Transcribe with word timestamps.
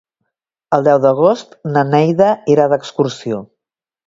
El 0.77 0.87
deu 0.87 1.01
d'agost 1.03 1.53
na 1.75 1.83
Neida 1.91 2.31
irà 2.55 2.67
d'excursió. 2.73 3.45